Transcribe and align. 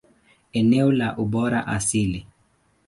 Eneo 0.61 0.89
la 1.01 1.11
ubora 1.25 1.67
asili. 1.77 2.25